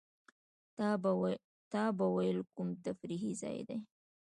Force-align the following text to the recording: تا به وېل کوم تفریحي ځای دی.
تا 1.75 1.83
به 1.97 2.05
وېل 2.15 2.39
کوم 2.55 2.69
تفریحي 2.85 3.31
ځای 3.41 3.59
دی. 3.67 3.77